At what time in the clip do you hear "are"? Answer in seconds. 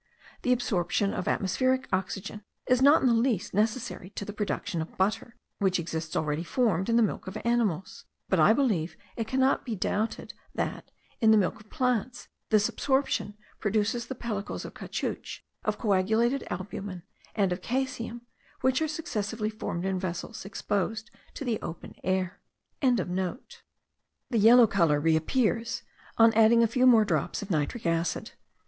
18.81-18.87